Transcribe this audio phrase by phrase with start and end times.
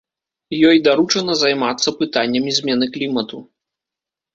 [0.69, 3.37] Ёй даручана займацца пытаннямі змены клімату.